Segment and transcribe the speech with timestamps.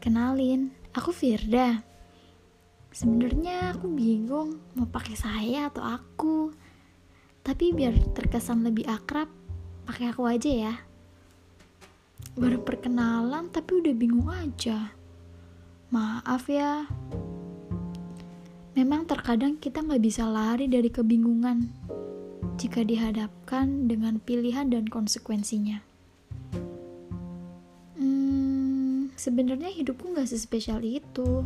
[0.00, 1.84] kenalin, aku Firda.
[2.90, 6.50] Sebenarnya aku bingung mau pakai saya atau aku.
[7.44, 9.28] Tapi biar terkesan lebih akrab,
[9.84, 10.74] pakai aku aja ya.
[12.34, 14.96] Baru perkenalan tapi udah bingung aja.
[15.92, 16.88] Maaf ya.
[18.74, 21.68] Memang terkadang kita nggak bisa lari dari kebingungan
[22.56, 25.89] jika dihadapkan dengan pilihan dan konsekuensinya.
[29.20, 31.44] Sebenarnya hidupku nggak sespesial itu.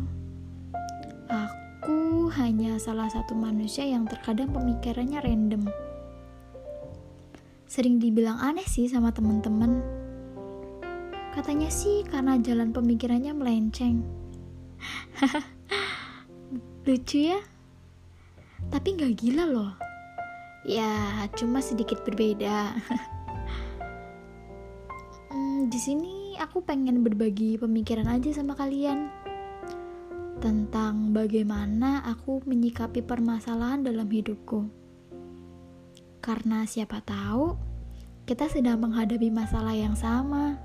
[1.27, 5.67] Aku hanya salah satu manusia yang terkadang pemikirannya random.
[7.67, 9.83] Sering dibilang aneh sih sama temen-temen.
[11.35, 13.99] Katanya sih karena jalan pemikirannya melenceng.
[16.87, 17.43] Lucu ya?
[18.71, 19.71] Tapi nggak gila loh.
[20.63, 22.71] Ya, cuma sedikit berbeda.
[25.75, 29.11] di sini aku pengen berbagi pemikiran aja sama kalian
[30.39, 34.71] tentang bagaimana aku menyikapi permasalahan dalam hidupku.
[36.23, 37.59] Karena siapa tahu
[38.23, 40.55] kita sedang menghadapi masalah yang sama.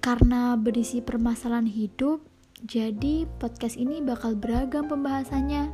[0.00, 2.24] Karena berisi permasalahan hidup,
[2.64, 5.68] jadi podcast ini bakal beragam pembahasannya.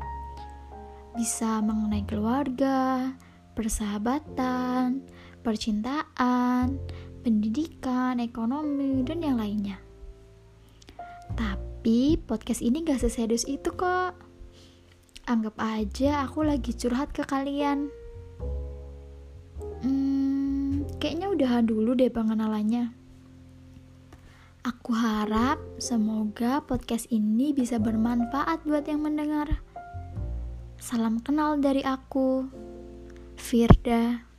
[1.14, 3.14] Bisa mengenai keluarga,
[3.54, 5.04] persahabatan,
[5.42, 6.78] percintaan,
[7.20, 9.78] pendidikan, ekonomi, dan yang lainnya.
[11.36, 14.16] Tapi podcast ini gak seserius itu kok.
[15.28, 17.92] Anggap aja aku lagi curhat ke kalian.
[19.80, 22.92] Hmm, kayaknya udahan dulu deh pengenalannya.
[24.60, 29.64] Aku harap semoga podcast ini bisa bermanfaat buat yang mendengar.
[30.76, 32.44] Salam kenal dari aku,
[33.50, 34.29] Firda.